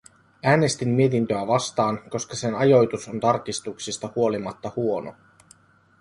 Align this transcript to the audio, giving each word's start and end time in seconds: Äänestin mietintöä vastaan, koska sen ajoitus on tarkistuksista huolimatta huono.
Äänestin 0.43 0.89
mietintöä 0.89 1.47
vastaan, 1.47 1.99
koska 2.09 2.35
sen 2.35 2.55
ajoitus 2.55 3.07
on 3.07 3.19
tarkistuksista 3.19 4.09
huolimatta 4.15 4.71
huono. 4.75 5.15